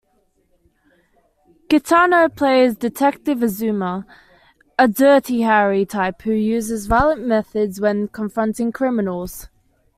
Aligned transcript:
Kitano 1.69 2.35
plays 2.35 2.75
detective 2.75 3.43
Azuma, 3.43 4.03
a 4.79 4.87
"Dirty 4.87 5.41
Harry"-type 5.41 6.23
who 6.23 6.31
uses 6.31 6.87
violent 6.87 7.21
methods 7.27 7.79
when 7.79 8.07
confronting 8.07 8.71
criminals. 8.71 9.47